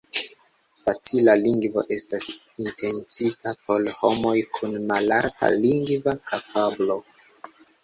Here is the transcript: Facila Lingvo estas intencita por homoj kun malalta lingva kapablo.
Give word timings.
Facila 0.83 1.35
Lingvo 1.41 1.83
estas 1.95 2.25
intencita 2.63 3.53
por 3.69 3.87
homoj 3.99 4.33
kun 4.57 4.75
malalta 4.95 5.53
lingva 5.67 6.19
kapablo. 6.33 7.01